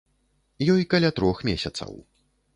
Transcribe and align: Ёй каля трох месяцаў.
Ёй 0.75 0.85
каля 0.95 1.13
трох 1.21 1.45
месяцаў. 1.51 1.91